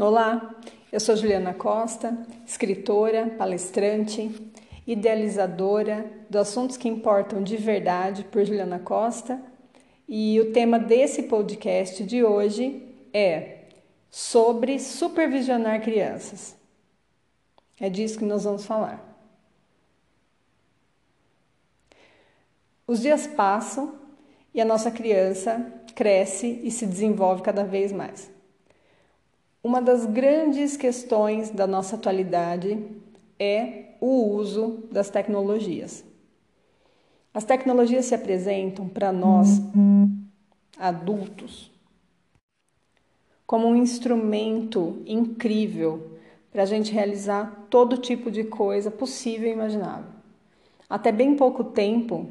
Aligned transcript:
Olá, 0.00 0.58
eu 0.90 0.98
sou 0.98 1.14
Juliana 1.14 1.52
Costa, 1.52 2.16
escritora, 2.46 3.34
palestrante, 3.36 4.50
idealizadora 4.86 6.10
do 6.30 6.38
Assuntos 6.38 6.78
que 6.78 6.88
Importam 6.88 7.42
de 7.42 7.58
Verdade 7.58 8.24
por 8.24 8.42
Juliana 8.42 8.78
Costa, 8.78 9.38
e 10.08 10.40
o 10.40 10.50
tema 10.50 10.78
desse 10.78 11.24
podcast 11.24 12.04
de 12.04 12.24
hoje 12.24 12.82
é 13.12 13.66
sobre 14.10 14.78
supervisionar 14.78 15.82
crianças. 15.82 16.56
É 17.78 17.90
disso 17.90 18.18
que 18.18 18.24
nós 18.24 18.44
vamos 18.44 18.64
falar. 18.64 19.14
Os 22.86 23.02
dias 23.02 23.26
passam 23.26 23.94
e 24.54 24.60
a 24.60 24.64
nossa 24.64 24.90
criança 24.90 25.70
cresce 25.94 26.62
e 26.64 26.70
se 26.70 26.86
desenvolve 26.86 27.42
cada 27.42 27.62
vez 27.62 27.92
mais. 27.92 28.31
Uma 29.64 29.80
das 29.80 30.06
grandes 30.06 30.76
questões 30.76 31.50
da 31.50 31.68
nossa 31.68 31.94
atualidade 31.94 32.84
é 33.38 33.94
o 34.00 34.34
uso 34.34 34.88
das 34.90 35.08
tecnologias. 35.08 36.04
As 37.32 37.44
tecnologias 37.44 38.06
se 38.06 38.14
apresentam 38.14 38.88
para 38.88 39.12
nós, 39.12 39.60
adultos, 40.76 41.70
como 43.46 43.68
um 43.68 43.76
instrumento 43.76 45.00
incrível 45.06 46.18
para 46.50 46.64
a 46.64 46.66
gente 46.66 46.92
realizar 46.92 47.66
todo 47.70 47.96
tipo 47.96 48.32
de 48.32 48.42
coisa 48.42 48.90
possível 48.90 49.48
e 49.48 49.52
imaginável. 49.52 50.10
Até 50.90 51.12
bem 51.12 51.36
pouco 51.36 51.62
tempo, 51.62 52.26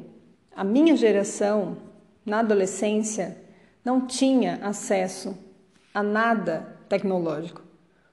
a 0.54 0.62
minha 0.62 0.94
geração, 0.94 1.78
na 2.26 2.40
adolescência, 2.40 3.38
não 3.82 4.06
tinha 4.06 4.60
acesso 4.62 5.34
a 5.94 6.02
nada 6.02 6.71
tecnológico. 6.92 7.62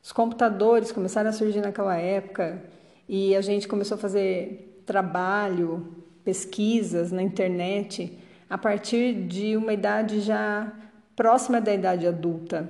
Os 0.02 0.14
computadores 0.14 0.90
começaram 0.90 1.30
a 1.30 1.34
surgir 1.34 1.60
naquela 1.60 1.98
época 1.98 2.64
e 3.10 3.36
a 3.36 3.42
gente 3.42 3.68
começou 3.68 3.96
a 3.96 3.98
fazer 3.98 4.82
trabalho, 4.86 5.86
pesquisas 6.24 7.12
na 7.12 7.22
internet 7.22 8.18
a 8.50 8.58
partir 8.58 9.14
de 9.28 9.58
uma 9.58 9.74
idade 9.74 10.22
já 10.22 10.72
próxima 11.14 11.60
da 11.60 11.74
idade 11.74 12.08
adulta. 12.08 12.70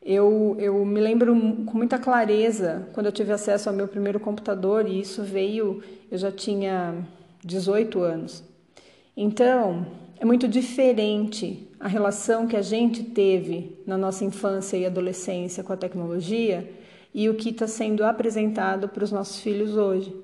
Eu, 0.00 0.54
eu 0.60 0.84
me 0.84 1.00
lembro 1.00 1.34
com 1.66 1.76
muita 1.76 1.98
clareza 1.98 2.88
quando 2.94 3.06
eu 3.06 3.12
tive 3.12 3.32
acesso 3.32 3.68
ao 3.68 3.74
meu 3.74 3.88
primeiro 3.88 4.20
computador 4.20 4.86
e 4.86 5.00
isso 5.00 5.24
veio, 5.24 5.82
eu 6.08 6.16
já 6.16 6.30
tinha 6.30 6.94
18 7.44 8.00
anos. 8.00 8.44
Então, 9.16 9.84
é 10.20 10.24
muito 10.24 10.46
diferente 10.46 11.67
a 11.80 11.88
relação 11.88 12.46
que 12.46 12.56
a 12.56 12.62
gente 12.62 13.02
teve 13.02 13.78
na 13.86 13.96
nossa 13.96 14.24
infância 14.24 14.76
e 14.76 14.84
adolescência 14.84 15.62
com 15.62 15.72
a 15.72 15.76
tecnologia 15.76 16.68
e 17.14 17.28
o 17.28 17.34
que 17.34 17.50
está 17.50 17.66
sendo 17.66 18.04
apresentado 18.04 18.88
para 18.88 19.04
os 19.04 19.12
nossos 19.12 19.40
filhos 19.40 19.76
hoje. 19.76 20.14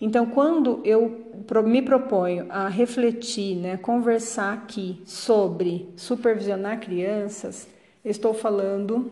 Então, 0.00 0.26
quando 0.26 0.80
eu 0.84 1.32
me 1.64 1.80
proponho 1.80 2.46
a 2.50 2.68
refletir, 2.68 3.56
né, 3.56 3.76
conversar 3.76 4.52
aqui 4.52 5.00
sobre 5.06 5.88
supervisionar 5.96 6.80
crianças, 6.80 7.66
estou 8.04 8.34
falando, 8.34 9.10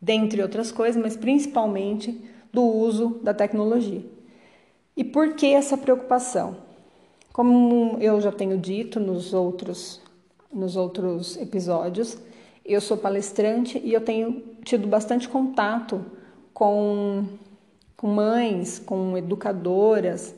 dentre 0.00 0.42
outras 0.42 0.72
coisas, 0.72 1.00
mas 1.00 1.16
principalmente 1.16 2.20
do 2.52 2.62
uso 2.62 3.20
da 3.22 3.32
tecnologia. 3.32 4.02
E 4.96 5.04
por 5.04 5.34
que 5.34 5.46
essa 5.46 5.78
preocupação? 5.78 6.56
Como 7.32 7.96
eu 8.00 8.20
já 8.20 8.30
tenho 8.30 8.58
dito 8.58 9.00
nos 9.00 9.32
outros 9.32 10.01
nos 10.52 10.76
outros 10.76 11.36
episódios. 11.36 12.18
Eu 12.64 12.80
sou 12.80 12.96
palestrante 12.96 13.80
e 13.82 13.92
eu 13.92 14.00
tenho 14.00 14.42
tido 14.64 14.86
bastante 14.86 15.28
contato 15.28 16.04
com, 16.52 17.26
com 17.96 18.06
mães, 18.06 18.78
com 18.78 19.16
educadoras 19.16 20.34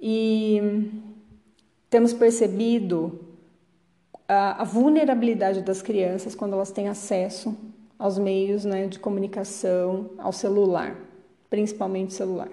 e 0.00 0.90
temos 1.88 2.12
percebido 2.12 3.20
a, 4.26 4.62
a, 4.62 4.64
vulnerabilidade 4.64 5.60
das 5.62 5.80
crianças 5.80 6.34
quando 6.34 6.54
elas 6.54 6.72
têm 6.72 6.88
acesso 6.88 7.56
aos 7.98 8.18
meios 8.18 8.64
né, 8.64 8.86
de 8.86 8.98
comunicação, 8.98 10.10
ao 10.18 10.32
celular, 10.32 10.96
principalmente 11.48 12.12
celular. 12.12 12.48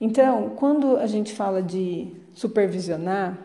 Então, 0.00 0.50
quando 0.50 0.96
a 0.96 1.06
gente 1.06 1.32
fala 1.32 1.62
de 1.62 2.12
supervisionar, 2.32 3.38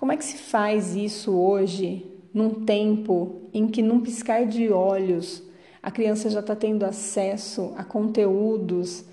como 0.00 0.12
é 0.12 0.16
que 0.16 0.24
se 0.24 0.38
faz 0.38 0.96
isso 0.96 1.30
hoje, 1.30 2.10
num 2.32 2.64
tempo 2.64 3.42
em 3.52 3.66
que, 3.66 3.82
num 3.82 4.00
piscar 4.00 4.46
de 4.46 4.70
olhos, 4.70 5.42
a 5.82 5.90
criança 5.90 6.30
já 6.30 6.40
está 6.40 6.56
tendo 6.56 6.86
acesso 6.86 7.74
a 7.76 7.84
conteúdos 7.84 9.04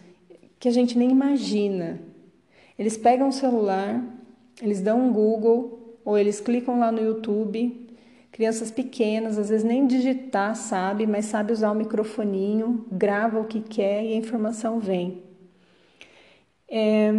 que 0.58 0.70
a 0.70 0.72
gente 0.72 0.98
nem 0.98 1.12
imagina? 1.12 2.00
Eles 2.80 2.96
pegam 2.96 3.28
o 3.28 3.34
celular, 3.34 4.02
eles 4.62 4.80
dão 4.80 5.10
um 5.10 5.12
Google 5.12 5.98
ou 6.06 6.18
eles 6.18 6.40
clicam 6.40 6.80
lá 6.80 6.90
no 6.90 7.02
YouTube. 7.02 7.90
Crianças 8.32 8.72
pequenas, 8.72 9.38
às 9.38 9.50
vezes 9.50 9.66
nem 9.66 9.88
digitar 9.88 10.56
sabe, 10.56 11.06
mas 11.06 11.26
sabe 11.26 11.52
usar 11.52 11.70
o 11.70 11.76
microfoninho, 11.76 12.86
grava 12.90 13.42
o 13.42 13.46
que 13.46 13.60
quer 13.60 14.06
e 14.06 14.14
a 14.14 14.16
informação 14.16 14.80
vem. 14.80 15.27
É, 16.70 17.14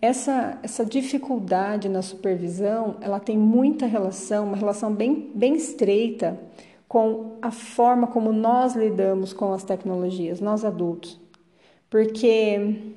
essa, 0.00 0.58
essa 0.62 0.84
dificuldade 0.84 1.88
na 1.88 2.02
supervisão, 2.02 2.96
ela 3.00 3.20
tem 3.20 3.36
muita 3.36 3.86
relação, 3.86 4.46
uma 4.46 4.56
relação 4.56 4.94
bem, 4.94 5.30
bem 5.34 5.54
estreita 5.54 6.38
com 6.88 7.38
a 7.42 7.50
forma 7.50 8.06
como 8.06 8.32
nós 8.32 8.74
lidamos 8.74 9.32
com 9.32 9.52
as 9.52 9.64
tecnologias, 9.64 10.40
nós 10.40 10.64
adultos. 10.64 11.20
Porque 11.90 12.94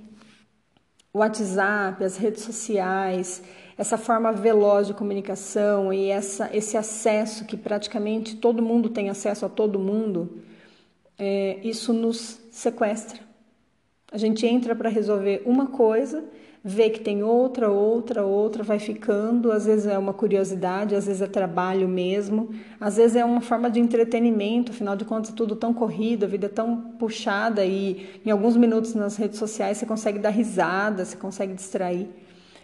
o 1.13 1.19
WhatsApp, 1.19 2.03
as 2.03 2.17
redes 2.17 2.43
sociais, 2.43 3.43
essa 3.77 3.97
forma 3.97 4.31
veloz 4.31 4.87
de 4.87 4.93
comunicação 4.93 5.93
e 5.93 6.09
essa, 6.09 6.49
esse 6.55 6.77
acesso 6.77 7.45
que 7.45 7.55
praticamente 7.55 8.35
todo 8.37 8.61
mundo 8.61 8.89
tem 8.89 9.09
acesso 9.09 9.45
a 9.45 9.49
todo 9.49 9.79
mundo, 9.79 10.41
é, 11.17 11.59
isso 11.63 11.93
nos 11.93 12.39
sequestra. 12.51 13.26
A 14.09 14.17
gente 14.17 14.45
entra 14.47 14.73
para 14.73 14.89
resolver 14.89 15.41
uma 15.45 15.67
coisa, 15.67 16.23
vê 16.63 16.89
que 16.89 17.01
tem 17.01 17.23
outra, 17.23 17.69
outra, 17.69 18.25
outra, 18.25 18.63
vai 18.63 18.79
ficando. 18.79 19.51
Às 19.51 19.65
vezes 19.65 19.85
é 19.85 19.97
uma 19.97 20.13
curiosidade, 20.13 20.95
às 20.95 21.07
vezes 21.07 21.21
é 21.21 21.27
trabalho 21.27 21.89
mesmo, 21.89 22.49
às 22.79 22.95
vezes 22.95 23.17
é 23.17 23.25
uma 23.25 23.41
forma 23.41 23.69
de 23.69 23.81
entretenimento. 23.81 24.71
Afinal 24.71 24.95
de 24.95 25.03
contas, 25.03 25.31
é 25.31 25.35
tudo 25.35 25.57
tão 25.57 25.73
corrido, 25.73 26.23
a 26.23 26.27
vida 26.27 26.45
é 26.45 26.49
tão 26.49 26.79
puxada 26.97 27.65
e 27.65 28.21
em 28.25 28.31
alguns 28.31 28.55
minutos 28.55 28.95
nas 28.95 29.17
redes 29.17 29.37
sociais 29.37 29.77
você 29.77 29.85
consegue 29.85 30.19
dar 30.19 30.29
risada, 30.29 31.03
você 31.03 31.17
consegue 31.17 31.53
distrair. 31.53 32.07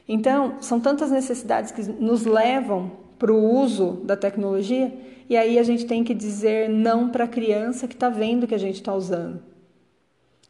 Então, 0.08 0.56
são 0.62 0.80
tantas 0.80 1.12
necessidades 1.12 1.72
que 1.72 1.82
nos 1.84 2.26
levam 2.26 2.92
para 3.20 3.34
o 3.34 3.60
uso 3.62 4.02
da 4.06 4.16
tecnologia 4.16 4.94
e 5.30 5.36
aí 5.36 5.60
a 5.60 5.64
gente 5.64 5.86
tem 5.86 6.06
que 6.06 6.14
dizer 6.14 6.70
não 6.70 7.10
para 7.10 7.26
a 7.26 7.28
criança 7.28 7.86
que 7.86 7.96
está 7.96 8.10
vendo 8.10 8.48
que 8.48 8.56
a 8.56 8.60
gente 8.60 8.76
está 8.76 8.94
usando. 8.94 9.53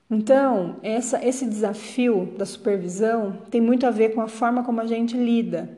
Então, 0.10 0.78
essa, 0.84 1.24
esse 1.26 1.46
desafio 1.46 2.34
da 2.38 2.46
supervisão 2.46 3.40
tem 3.50 3.62
muito 3.62 3.86
a 3.86 3.92
ver 3.92 4.14
com 4.14 4.22
a 4.22 4.28
forma 4.28 4.64
como 4.64 4.82
a 4.82 4.86
gente 4.86 5.18
lida. 5.18 5.78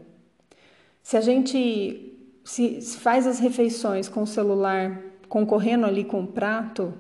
Se 1.02 1.16
a 1.16 1.22
gente 1.22 2.14
se, 2.44 2.82
faz 2.82 3.28
as 3.28 3.40
refeições 3.40 4.10
com 4.10 4.24
o 4.24 4.28
celular 4.28 5.02
concorrendo 5.30 5.86
ali 5.86 6.04
com 6.04 6.24
o 6.24 6.28
prato, 6.28 6.94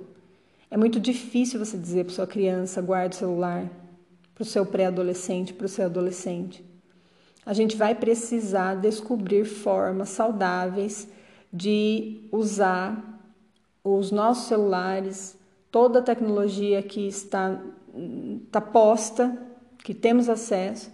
é 0.69 0.77
muito 0.77 0.99
difícil 0.99 1.59
você 1.59 1.77
dizer 1.77 2.05
para 2.05 2.13
sua 2.13 2.27
criança 2.27 2.81
guarde 2.81 3.15
o 3.15 3.19
celular, 3.19 3.69
para 4.33 4.41
o 4.41 4.45
seu 4.45 4.65
pré-adolescente, 4.65 5.53
para 5.53 5.65
o 5.65 5.69
seu 5.69 5.85
adolescente. 5.85 6.63
A 7.45 7.53
gente 7.53 7.75
vai 7.77 7.93
precisar 7.93 8.75
descobrir 8.75 9.45
formas 9.45 10.09
saudáveis 10.09 11.07
de 11.53 12.27
usar 12.31 13.21
os 13.83 14.11
nossos 14.11 14.47
celulares 14.47 15.37
toda 15.75 15.99
a 15.99 16.01
tecnologia 16.01 16.81
que 16.81 17.05
está, 17.05 17.59
está 18.45 18.61
posta, 18.61 19.37
que 19.79 19.93
temos 19.93 20.29
acesso, 20.29 20.89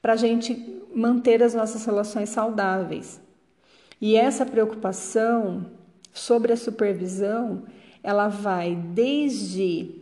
para 0.00 0.14
a 0.14 0.16
gente 0.16 0.82
manter 0.94 1.42
as 1.42 1.52
nossas 1.52 1.84
relações 1.84 2.30
saudáveis. 2.30 3.20
E 4.00 4.16
essa 4.16 4.46
preocupação 4.46 5.66
sobre 6.10 6.54
a 6.54 6.56
supervisão, 6.56 7.64
ela 8.02 8.28
vai 8.28 8.74
desde 8.74 9.94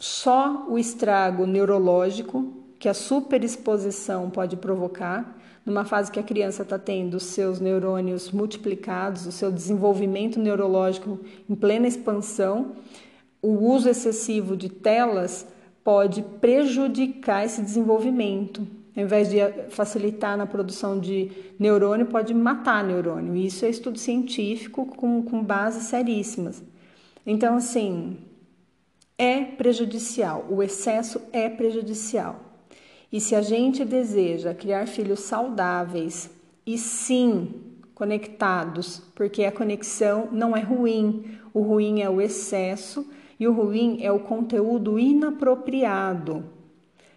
só 0.00 0.66
o 0.68 0.76
estrago 0.76 1.46
neurológico 1.46 2.52
que 2.76 2.88
a 2.88 2.94
superexposição 2.94 4.30
pode 4.30 4.56
provocar, 4.56 5.38
numa 5.64 5.84
fase 5.84 6.10
que 6.10 6.18
a 6.18 6.24
criança 6.24 6.64
está 6.64 6.76
tendo 6.76 7.18
os 7.18 7.22
seus 7.22 7.60
neurônios 7.60 8.32
multiplicados, 8.32 9.26
o 9.26 9.30
seu 9.30 9.52
desenvolvimento 9.52 10.40
neurológico 10.40 11.20
em 11.48 11.54
plena 11.54 11.86
expansão, 11.86 12.74
o 13.42 13.48
uso 13.48 13.88
excessivo 13.88 14.56
de 14.56 14.68
telas 14.68 15.46
pode 15.82 16.22
prejudicar 16.40 17.44
esse 17.44 17.62
desenvolvimento. 17.62 18.66
Ao 18.96 19.02
invés 19.02 19.30
de 19.30 19.38
facilitar 19.70 20.36
na 20.36 20.46
produção 20.46 20.98
de 20.98 21.30
neurônio, 21.58 22.06
pode 22.06 22.34
matar 22.34 22.84
neurônio. 22.84 23.36
Isso 23.36 23.64
é 23.64 23.70
estudo 23.70 23.98
científico 23.98 24.84
com, 24.84 25.22
com 25.22 25.42
bases 25.42 25.84
seríssimas. 25.84 26.62
Então, 27.24 27.56
assim, 27.56 28.18
é 29.16 29.42
prejudicial, 29.42 30.46
o 30.50 30.62
excesso 30.62 31.20
é 31.32 31.48
prejudicial. 31.48 32.40
E 33.12 33.20
se 33.20 33.34
a 33.34 33.42
gente 33.42 33.84
deseja 33.84 34.54
criar 34.54 34.86
filhos 34.86 35.20
saudáveis 35.20 36.30
e 36.66 36.78
sim 36.78 37.54
conectados, 37.94 39.02
porque 39.14 39.44
a 39.44 39.52
conexão 39.52 40.28
não 40.32 40.56
é 40.56 40.60
ruim, 40.60 41.38
o 41.52 41.60
ruim 41.60 42.00
é 42.00 42.08
o 42.08 42.20
excesso 42.20 43.06
e 43.40 43.48
o 43.48 43.52
ruim 43.52 43.98
é 44.02 44.12
o 44.12 44.20
conteúdo 44.20 44.98
inapropriado. 44.98 46.44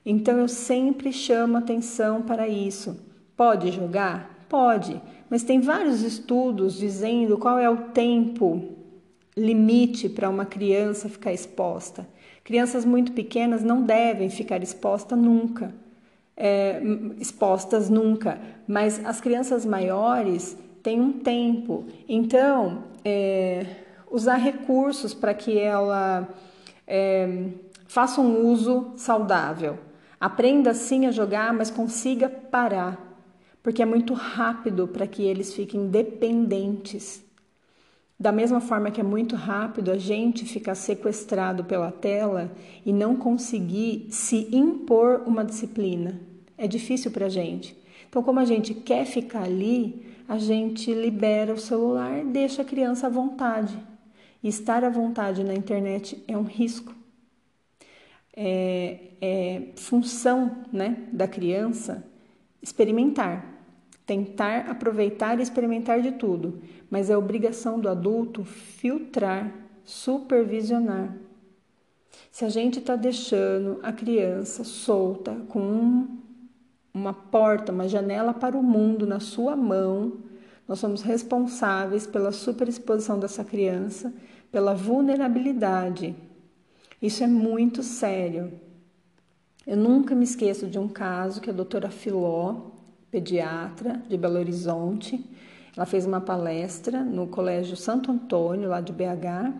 Então 0.05 0.37
eu 0.37 0.47
sempre 0.47 1.11
chamo 1.11 1.57
atenção 1.57 2.21
para 2.21 2.47
isso. 2.47 2.97
Pode 3.35 3.71
jogar? 3.71 4.45
Pode, 4.47 5.01
mas 5.29 5.43
tem 5.43 5.59
vários 5.59 6.01
estudos 6.01 6.77
dizendo 6.77 7.37
qual 7.37 7.59
é 7.59 7.69
o 7.69 7.89
tempo 7.91 8.69
limite 9.35 10.07
para 10.07 10.29
uma 10.29 10.45
criança 10.45 11.09
ficar 11.09 11.33
exposta. 11.33 12.07
Crianças 12.43 12.85
muito 12.85 13.11
pequenas 13.11 13.63
não 13.63 13.81
devem 13.81 14.29
ficar 14.29 14.61
expostas 14.61 15.17
nunca, 15.17 15.73
é, 16.37 16.81
expostas 17.19 17.89
nunca, 17.89 18.39
mas 18.67 19.03
as 19.05 19.19
crianças 19.19 19.65
maiores 19.65 20.57
têm 20.83 21.01
um 21.01 21.13
tempo. 21.13 21.85
Então, 22.07 22.83
é, 23.03 23.65
usar 24.13 24.35
recursos 24.35 25.11
para 25.11 25.33
que 25.33 25.57
ela 25.57 26.29
é, 26.85 27.47
faça 27.87 28.21
um 28.21 28.45
uso 28.45 28.93
saudável. 28.95 29.79
Aprenda 30.19 30.71
sim 30.75 31.07
a 31.07 31.11
jogar, 31.11 31.51
mas 31.51 31.71
consiga 31.71 32.29
parar, 32.29 33.19
porque 33.63 33.81
é 33.81 33.85
muito 33.85 34.13
rápido 34.13 34.87
para 34.87 35.07
que 35.07 35.23
eles 35.23 35.51
fiquem 35.53 35.87
dependentes. 35.87 37.25
Da 38.19 38.31
mesma 38.31 38.61
forma 38.61 38.91
que 38.91 39.01
é 39.01 39.03
muito 39.03 39.35
rápido 39.35 39.89
a 39.91 39.97
gente 39.97 40.45
ficar 40.45 40.75
sequestrado 40.75 41.63
pela 41.63 41.91
tela 41.91 42.51
e 42.85 42.93
não 42.93 43.15
conseguir 43.15 44.07
se 44.11 44.47
impor 44.55 45.23
uma 45.25 45.43
disciplina. 45.43 46.21
É 46.55 46.67
difícil 46.67 47.09
para 47.09 47.25
a 47.25 47.29
gente. 47.29 47.75
Então, 48.07 48.21
como 48.21 48.39
a 48.39 48.45
gente 48.45 48.75
quer 48.75 49.05
ficar 49.05 49.43
ali, 49.43 50.05
a 50.29 50.37
gente 50.37 50.93
libera 50.93 51.51
o 51.51 51.59
celular, 51.59 52.23
deixa 52.23 52.61
a 52.61 52.65
criança 52.65 53.07
à 53.07 53.09
vontade. 53.09 53.92
E 54.43 54.49
estar 54.49 54.83
à 54.83 54.89
vontade 54.89 55.43
na 55.43 55.53
internet 55.53 56.21
é 56.27 56.37
um 56.37 56.43
risco. 56.43 56.93
É, 58.35 58.99
é 59.21 59.61
função 59.75 60.65
né, 60.71 61.07
da 61.13 61.27
criança 61.27 62.03
experimentar, 62.61 63.45
tentar 64.05 64.69
aproveitar 64.69 65.39
e 65.39 65.43
experimentar 65.43 66.01
de 66.01 66.13
tudo, 66.13 66.61
mas 66.89 67.09
é 67.09 67.17
obrigação 67.17 67.79
do 67.79 67.87
adulto 67.87 68.43
filtrar, 68.43 69.53
supervisionar. 69.83 71.15
Se 72.31 72.43
a 72.45 72.49
gente 72.49 72.79
está 72.79 72.95
deixando 72.95 73.79
a 73.83 73.93
criança 73.93 74.63
solta 74.63 75.35
com 75.49 75.59
um, 75.59 76.17
uma 76.93 77.13
porta, 77.13 77.71
uma 77.71 77.87
janela 77.87 78.33
para 78.33 78.57
o 78.57 78.63
mundo 78.63 79.05
na 79.05 79.19
sua 79.19 79.55
mão, 79.55 80.13
nós 80.67 80.79
somos 80.79 81.01
responsáveis 81.01 82.07
pela 82.07 82.31
superexposição 82.31 83.19
dessa 83.19 83.43
criança, 83.43 84.13
pela 84.51 84.73
vulnerabilidade. 84.73 86.15
Isso 87.01 87.23
é 87.23 87.27
muito 87.27 87.83
sério. 87.83 88.53
Eu 89.65 89.77
nunca 89.77 90.15
me 90.15 90.23
esqueço 90.23 90.67
de 90.67 90.79
um 90.79 90.87
caso 90.87 91.41
que 91.41 91.49
a 91.49 91.53
doutora 91.53 91.89
Filó, 91.89 92.71
pediatra 93.11 94.01
de 94.09 94.17
Belo 94.17 94.39
Horizonte. 94.39 95.23
Ela 95.75 95.85
fez 95.85 96.05
uma 96.05 96.21
palestra 96.21 97.03
no 97.03 97.27
Colégio 97.27 97.75
Santo 97.75 98.11
Antônio, 98.11 98.69
lá 98.69 98.81
de 98.81 98.91
BH, 98.91 99.53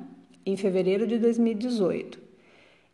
em 0.45 0.55
fevereiro 0.55 1.05
de 1.05 1.17
2018. 1.17 2.19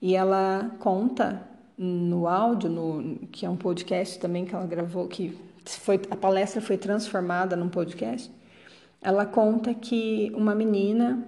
E 0.02 0.16
ela 0.16 0.76
conta 0.80 1.48
no 1.78 2.28
áudio, 2.28 2.70
no, 2.70 3.28
que 3.28 3.46
é 3.46 3.50
um 3.50 3.56
podcast 3.56 4.20
também 4.20 4.46
que 4.46 4.54
ela 4.54 4.66
gravou, 4.66 5.08
que 5.08 5.38
foi, 5.66 6.00
a 6.10 6.16
palestra 6.16 6.62
foi 6.62 6.78
transformada 6.78 7.56
num 7.56 7.70
podcast. 7.70 8.32
Ela 9.02 9.26
conta 9.26 9.74
que 9.74 10.32
uma 10.36 10.54
menina, 10.54 11.26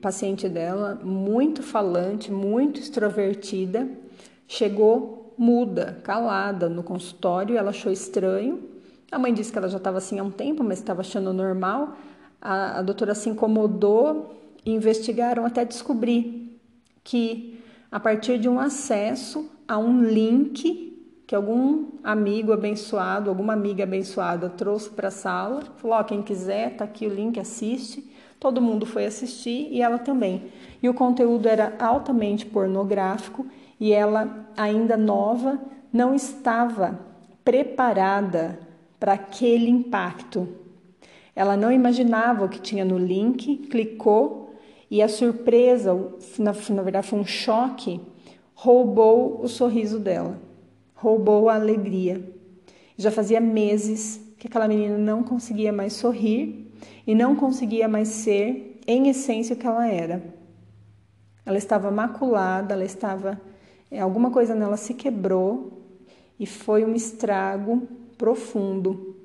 paciente 0.00 0.48
dela, 0.48 1.00
muito 1.02 1.62
falante, 1.62 2.32
muito 2.32 2.80
extrovertida, 2.80 3.88
chegou 4.46 5.34
muda, 5.38 6.00
calada 6.02 6.68
no 6.68 6.82
consultório, 6.82 7.56
ela 7.56 7.70
achou 7.70 7.92
estranho. 7.92 8.68
A 9.10 9.18
mãe 9.18 9.32
disse 9.32 9.52
que 9.52 9.58
ela 9.58 9.68
já 9.68 9.78
estava 9.78 9.98
assim 9.98 10.18
há 10.18 10.24
um 10.24 10.30
tempo, 10.30 10.64
mas 10.64 10.78
estava 10.78 11.00
achando 11.00 11.32
normal. 11.32 11.96
A, 12.40 12.80
a 12.80 12.82
doutora 12.82 13.14
se 13.14 13.30
incomodou 13.30 14.34
e 14.66 14.72
investigaram 14.72 15.46
até 15.46 15.64
descobrir 15.64 16.60
que 17.04 17.58
a 17.90 17.98
partir 17.98 18.38
de 18.38 18.48
um 18.48 18.58
acesso 18.58 19.50
a 19.66 19.78
um 19.78 20.02
link 20.02 20.87
que 21.28 21.34
algum 21.34 21.88
amigo 22.02 22.54
abençoado, 22.54 23.28
alguma 23.28 23.52
amiga 23.52 23.84
abençoada 23.84 24.48
trouxe 24.48 24.88
para 24.88 25.08
a 25.08 25.10
sala, 25.10 25.60
falou: 25.76 25.98
oh, 26.00 26.04
quem 26.04 26.22
quiser, 26.22 26.74
tá 26.74 26.84
aqui 26.84 27.06
o 27.06 27.14
link, 27.14 27.38
assiste. 27.38 28.02
Todo 28.40 28.62
mundo 28.62 28.86
foi 28.86 29.04
assistir 29.04 29.68
e 29.70 29.82
ela 29.82 29.98
também. 29.98 30.44
E 30.82 30.88
o 30.88 30.94
conteúdo 30.94 31.46
era 31.46 31.74
altamente 31.78 32.46
pornográfico 32.46 33.44
e 33.78 33.92
ela, 33.92 34.48
ainda 34.56 34.96
nova, 34.96 35.60
não 35.92 36.14
estava 36.14 36.98
preparada 37.44 38.58
para 38.98 39.12
aquele 39.12 39.68
impacto. 39.68 40.48
Ela 41.36 41.58
não 41.58 41.70
imaginava 41.70 42.46
o 42.46 42.48
que 42.48 42.58
tinha 42.58 42.86
no 42.86 42.96
link, 42.96 43.58
clicou 43.70 44.54
e 44.90 45.02
a 45.02 45.08
surpresa, 45.08 45.94
na, 46.38 46.54
na 46.70 46.82
verdade 46.82 47.06
foi 47.06 47.18
um 47.18 47.26
choque, 47.26 48.00
roubou 48.54 49.42
o 49.42 49.46
sorriso 49.46 49.98
dela, 49.98 50.48
roubou 51.00 51.48
a 51.48 51.54
alegria. 51.54 52.20
Já 52.96 53.10
fazia 53.10 53.40
meses 53.40 54.20
que 54.36 54.48
aquela 54.48 54.66
menina 54.66 54.98
não 54.98 55.22
conseguia 55.22 55.72
mais 55.72 55.92
sorrir 55.92 56.72
e 57.06 57.14
não 57.14 57.36
conseguia 57.36 57.88
mais 57.88 58.08
ser, 58.08 58.80
em 58.86 59.08
essência, 59.08 59.54
o 59.54 59.58
que 59.58 59.66
ela 59.66 59.86
era. 59.86 60.22
Ela 61.46 61.56
estava 61.56 61.90
maculada, 61.90 62.74
ela 62.74 62.84
estava 62.84 63.40
é, 63.90 64.00
alguma 64.00 64.30
coisa 64.30 64.54
nela 64.54 64.76
se 64.76 64.92
quebrou 64.92 65.82
e 66.38 66.46
foi 66.46 66.84
um 66.84 66.94
estrago 66.94 67.86
profundo. 68.16 69.16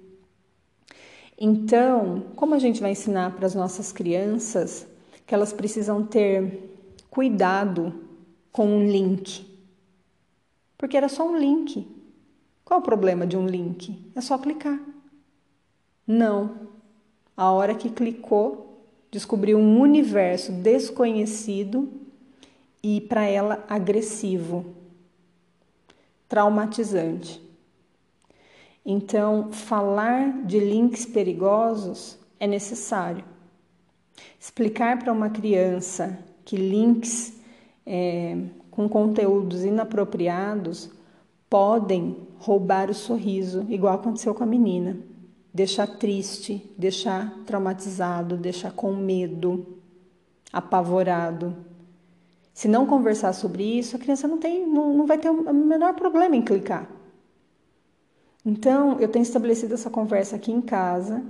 Então, 1.40 2.26
como 2.36 2.54
a 2.54 2.60
gente 2.60 2.80
vai 2.82 2.92
ensinar 2.92 3.36
para 3.36 3.48
as 3.48 3.56
nossas 3.56 3.92
crianças 3.92 4.86
que 5.26 5.34
elas 5.34 5.52
precisam 5.52 6.04
ter 6.06 6.70
cuidado 7.10 7.94
com 8.52 8.68
um 8.68 8.88
link? 8.88 9.53
Porque 10.84 10.98
era 10.98 11.08
só 11.08 11.26
um 11.26 11.38
link. 11.38 11.88
Qual 12.66 12.82
o 12.82 12.84
problema 12.84 13.26
de 13.26 13.38
um 13.38 13.48
link? 13.48 14.12
É 14.14 14.20
só 14.20 14.38
clicar. 14.38 14.78
Não. 16.06 16.68
A 17.38 17.50
hora 17.54 17.74
que 17.74 17.90
clicou, 17.90 18.86
descobriu 19.10 19.58
um 19.58 19.80
universo 19.80 20.52
desconhecido 20.52 21.90
e 22.84 23.00
para 23.00 23.24
ela 23.24 23.64
agressivo, 23.70 24.76
traumatizante. 26.28 27.42
Então, 28.86 29.54
falar 29.54 30.44
de 30.44 30.60
links 30.60 31.06
perigosos 31.06 32.20
é 32.38 32.46
necessário. 32.46 33.24
Explicar 34.38 35.00
para 35.00 35.14
uma 35.14 35.30
criança 35.30 36.20
que 36.44 36.58
links 36.58 37.40
é, 37.86 38.38
com 38.76 38.90
conteúdos 38.90 39.64
inapropriados 39.64 40.90
podem 41.48 42.28
roubar 42.40 42.90
o 42.90 42.94
sorriso, 42.94 43.66
igual 43.70 43.94
aconteceu 43.94 44.34
com 44.34 44.44
a 44.44 44.48
menina. 44.48 44.98
Deixar 45.54 45.86
triste, 45.86 46.74
deixar 46.76 47.32
traumatizado, 47.46 48.36
deixar 48.36 48.72
com 48.72 48.92
medo, 48.96 49.78
apavorado. 50.52 51.56
Se 52.52 52.68
não 52.68 52.88
conversar 52.88 53.34
sobre 53.34 53.64
isso, 53.64 53.96
a 53.96 54.00
criança 54.00 54.28
não, 54.28 54.40
tem, 54.40 54.66
não, 54.68 54.92
não 54.92 55.06
vai 55.06 55.20
ter 55.20 55.30
o 55.30 55.54
menor 55.54 55.94
problema 55.94 56.36
em 56.36 56.42
clicar. 56.42 56.90
Então, 58.44 59.00
eu 59.00 59.08
tenho 59.08 59.22
estabelecido 59.22 59.76
essa 59.76 59.92
conversa 59.92 60.36
aqui 60.36 60.52
em 60.52 60.62
casa 60.62 61.24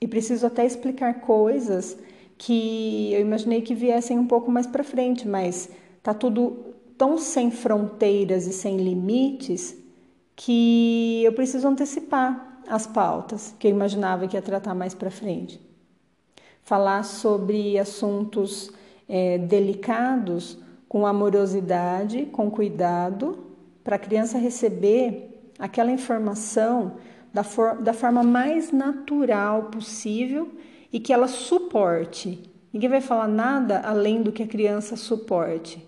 e 0.00 0.08
preciso 0.08 0.44
até 0.44 0.66
explicar 0.66 1.20
coisas 1.20 1.96
que 2.36 3.12
eu 3.14 3.20
imaginei 3.20 3.62
que 3.62 3.72
viessem 3.72 4.18
um 4.18 4.26
pouco 4.26 4.50
mais 4.50 4.66
para 4.66 4.82
frente, 4.82 5.28
mas 5.28 5.70
tá 6.02 6.12
tudo 6.12 6.71
tão 7.02 7.18
sem 7.18 7.50
fronteiras 7.50 8.46
e 8.46 8.52
sem 8.52 8.76
limites 8.76 9.76
que 10.36 11.20
eu 11.24 11.32
preciso 11.32 11.66
antecipar 11.66 12.62
as 12.68 12.86
pautas 12.86 13.52
que 13.58 13.66
eu 13.66 13.72
imaginava 13.72 14.28
que 14.28 14.36
ia 14.36 14.40
tratar 14.40 14.72
mais 14.72 14.94
para 14.94 15.10
frente. 15.10 15.60
Falar 16.62 17.02
sobre 17.02 17.76
assuntos 17.76 18.70
é, 19.08 19.36
delicados, 19.36 20.56
com 20.88 21.04
amorosidade, 21.04 22.26
com 22.26 22.48
cuidado, 22.48 23.48
para 23.82 23.96
a 23.96 23.98
criança 23.98 24.38
receber 24.38 25.50
aquela 25.58 25.90
informação 25.90 26.98
da, 27.34 27.42
for 27.42 27.82
da 27.82 27.92
forma 27.92 28.22
mais 28.22 28.70
natural 28.70 29.64
possível 29.64 30.52
e 30.92 31.00
que 31.00 31.12
ela 31.12 31.26
suporte, 31.26 32.48
Ninguém 32.72 32.88
vai 32.88 33.02
falar 33.02 33.28
nada 33.28 33.80
além 33.80 34.22
do 34.22 34.32
que 34.32 34.42
a 34.42 34.46
criança 34.46 34.96
suporte, 34.96 35.86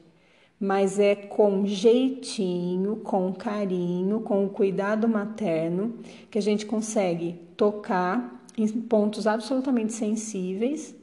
mas 0.59 0.99
é 0.99 1.15
com 1.15 1.67
jeitinho, 1.67 2.97
com 2.97 3.33
carinho, 3.33 4.21
com 4.21 4.45
o 4.45 4.49
cuidado 4.49 5.09
materno 5.09 5.99
que 6.31 6.39
a 6.39 6.43
gente 6.43 6.65
consegue 6.65 7.41
tocar 7.57 8.45
em 8.57 8.67
pontos 8.69 9.27
absolutamente 9.27 9.93
sensíveis, 9.93 10.95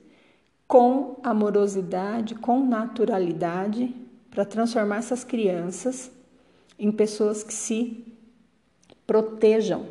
com 0.67 1.17
amorosidade, 1.21 2.35
com 2.35 2.65
naturalidade, 2.65 3.93
para 4.29 4.45
transformar 4.45 4.97
essas 4.97 5.23
crianças 5.25 6.09
em 6.79 6.91
pessoas 6.91 7.43
que 7.43 7.53
se 7.53 8.05
protejam, 9.05 9.85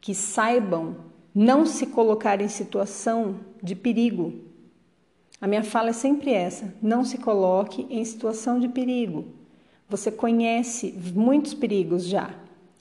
que 0.00 0.14
saibam 0.14 0.96
não 1.34 1.64
se 1.64 1.86
colocar 1.86 2.42
em 2.42 2.48
situação 2.48 3.40
de 3.62 3.74
perigo. 3.74 4.51
A 5.42 5.48
minha 5.48 5.64
fala 5.64 5.90
é 5.90 5.92
sempre 5.92 6.32
essa: 6.32 6.72
não 6.80 7.04
se 7.04 7.18
coloque 7.18 7.84
em 7.90 8.04
situação 8.04 8.60
de 8.60 8.68
perigo. 8.68 9.24
Você 9.88 10.12
conhece 10.12 10.94
muitos 11.12 11.52
perigos 11.52 12.06
já. 12.06 12.30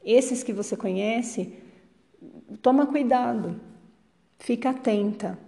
Esses 0.05 0.43
que 0.43 0.53
você 0.53 0.77
conhece, 0.77 1.55
toma 2.61 2.85
cuidado, 2.85 3.59
fica 4.37 4.69
atenta. 4.69 5.39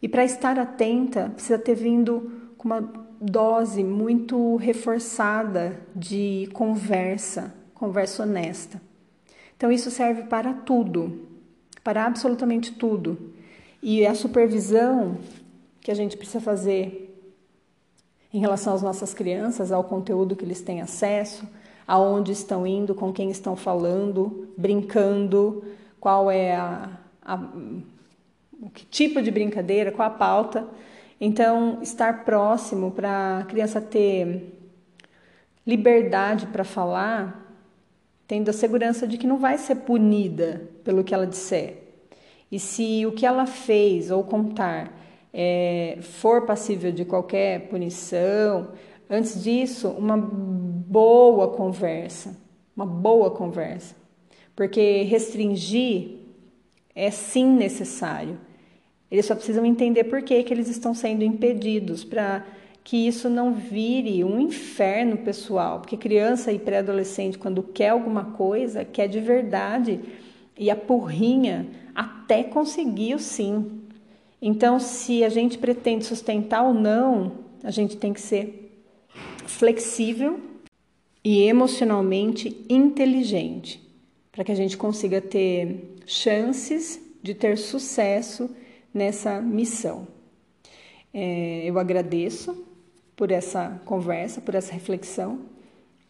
E 0.00 0.08
para 0.08 0.24
estar 0.24 0.58
atenta, 0.58 1.28
precisa 1.28 1.58
ter 1.58 1.74
vindo 1.74 2.52
com 2.56 2.66
uma 2.66 2.80
dose 3.20 3.84
muito 3.84 4.56
reforçada 4.56 5.80
de 5.94 6.48
conversa, 6.54 7.54
conversa 7.74 8.22
honesta. 8.22 8.80
Então, 9.54 9.70
isso 9.70 9.90
serve 9.90 10.24
para 10.24 10.52
tudo, 10.54 11.28
para 11.84 12.06
absolutamente 12.06 12.72
tudo. 12.72 13.32
E 13.82 14.04
a 14.06 14.14
supervisão 14.14 15.18
que 15.82 15.90
a 15.90 15.94
gente 15.94 16.16
precisa 16.16 16.40
fazer 16.40 17.08
em 18.32 18.38
relação 18.38 18.72
às 18.72 18.82
nossas 18.82 19.12
crianças, 19.12 19.70
ao 19.70 19.84
conteúdo 19.84 20.34
que 20.34 20.44
eles 20.44 20.62
têm 20.62 20.80
acesso, 20.80 21.46
aonde 21.86 22.32
estão 22.32 22.66
indo, 22.66 22.94
com 22.94 23.12
quem 23.12 23.30
estão 23.30 23.54
falando, 23.56 24.48
brincando, 24.56 25.64
qual 26.00 26.30
é 26.30 26.56
a, 26.56 26.88
a 27.22 27.38
que 28.72 28.86
tipo 28.86 29.20
de 29.20 29.30
brincadeira, 29.30 29.90
qual 29.90 30.06
a 30.06 30.10
pauta. 30.10 30.66
Então, 31.20 31.80
estar 31.82 32.24
próximo 32.24 32.92
para 32.92 33.40
a 33.40 33.44
criança 33.44 33.80
ter 33.80 34.58
liberdade 35.66 36.46
para 36.46 36.64
falar, 36.64 37.54
tendo 38.26 38.48
a 38.48 38.52
segurança 38.52 39.06
de 39.06 39.18
que 39.18 39.26
não 39.26 39.38
vai 39.38 39.58
ser 39.58 39.76
punida 39.76 40.62
pelo 40.84 41.04
que 41.04 41.12
ela 41.12 41.26
disser. 41.26 41.82
E 42.50 42.58
se 42.58 43.04
o 43.04 43.12
que 43.12 43.26
ela 43.26 43.46
fez 43.46 44.10
ou 44.10 44.22
contar 44.24 45.01
é, 45.32 45.98
for 46.00 46.44
passível 46.44 46.92
de 46.92 47.04
qualquer 47.04 47.68
punição, 47.68 48.68
antes 49.08 49.42
disso, 49.42 49.88
uma 49.88 50.16
boa 50.16 51.48
conversa, 51.48 52.36
uma 52.76 52.86
boa 52.86 53.30
conversa, 53.30 53.94
porque 54.54 55.02
restringir 55.02 56.18
é 56.94 57.10
sim 57.10 57.46
necessário. 57.46 58.38
Eles 59.10 59.26
só 59.26 59.34
precisam 59.34 59.64
entender 59.64 60.04
por 60.04 60.22
que, 60.22 60.42
que 60.42 60.52
eles 60.52 60.68
estão 60.68 60.94
sendo 60.94 61.22
impedidos, 61.22 62.04
para 62.04 62.44
que 62.84 63.06
isso 63.06 63.30
não 63.30 63.54
vire 63.54 64.24
um 64.24 64.40
inferno 64.40 65.18
pessoal, 65.18 65.80
porque 65.80 65.96
criança 65.96 66.50
e 66.50 66.58
pré-adolescente, 66.58 67.38
quando 67.38 67.62
quer 67.62 67.90
alguma 67.90 68.24
coisa, 68.24 68.84
quer 68.84 69.08
de 69.08 69.20
verdade 69.20 70.00
e 70.58 70.70
a 70.70 70.76
porrinha 70.76 71.66
até 71.94 72.42
conseguir 72.42 73.14
o 73.14 73.18
sim. 73.18 73.81
Então, 74.44 74.80
se 74.80 75.22
a 75.22 75.28
gente 75.28 75.56
pretende 75.56 76.04
sustentar 76.04 76.64
ou 76.64 76.74
não, 76.74 77.30
a 77.62 77.70
gente 77.70 77.96
tem 77.96 78.12
que 78.12 78.20
ser 78.20 78.82
flexível 79.46 80.40
e 81.22 81.42
emocionalmente 81.42 82.66
inteligente, 82.68 83.80
para 84.32 84.42
que 84.42 84.50
a 84.50 84.54
gente 84.56 84.76
consiga 84.76 85.20
ter 85.20 85.94
chances 86.04 87.00
de 87.22 87.34
ter 87.34 87.56
sucesso 87.56 88.50
nessa 88.92 89.40
missão. 89.40 90.08
É, 91.14 91.62
eu 91.64 91.78
agradeço 91.78 92.66
por 93.14 93.30
essa 93.30 93.80
conversa, 93.84 94.40
por 94.40 94.56
essa 94.56 94.72
reflexão. 94.72 95.38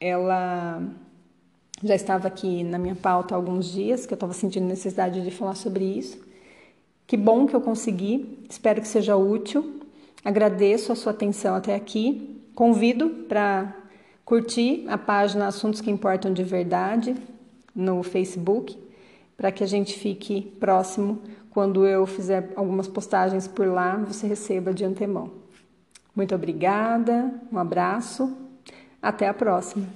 Ela 0.01 0.83
já 1.85 1.95
estava 1.95 2.29
aqui 2.29 2.65
na 2.65 2.79
minha 2.79 2.95
pauta 2.95 3.35
há 3.35 3.37
alguns 3.37 3.71
dias, 3.71 4.07
que 4.07 4.15
eu 4.15 4.17
estava 4.17 4.33
sentindo 4.33 4.67
necessidade 4.67 5.21
de 5.23 5.31
falar 5.31 5.55
sobre 5.55 5.85
isso. 5.85 6.32
Que 7.13 7.17
bom 7.19 7.47
que 7.47 7.55
eu 7.55 7.61
consegui, 7.61 8.39
espero 8.49 8.81
que 8.81 8.89
seja 8.89 9.15
útil. 9.17 9.81
Agradeço 10.25 10.93
a 10.93 10.95
sua 10.95 11.13
atenção 11.13 11.55
até 11.55 11.75
aqui. 11.75 12.41
Convido 12.55 13.11
para 13.29 13.77
curtir 14.25 14.87
a 14.89 14.97
página 14.97 15.47
Assuntos 15.47 15.83
que 15.83 15.91
Importam 15.91 16.33
de 16.33 16.43
Verdade 16.43 17.15
no 17.75 18.03
Facebook, 18.03 18.79
para 19.37 19.53
que 19.53 19.63
a 19.63 19.67
gente 19.67 19.99
fique 19.99 20.41
próximo 20.59 21.21
quando 21.51 21.87
eu 21.87 22.07
fizer 22.07 22.51
algumas 22.57 22.89
postagens 22.89 23.47
por 23.47 23.67
lá, 23.67 23.97
você 23.99 24.27
receba 24.27 24.73
de 24.73 24.83
antemão. 24.83 25.31
Muito 26.17 26.35
obrigada, 26.35 27.31
um 27.53 27.59
abraço, 27.59 28.35
até 29.03 29.29
a 29.29 29.35
próxima. 29.35 29.87